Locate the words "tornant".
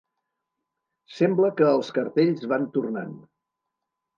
2.79-3.17